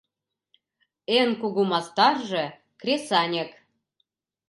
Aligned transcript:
Эн 1.17 1.29
кугу 1.41 1.63
мастарже— 1.71 2.45
кресаньык! 2.81 3.51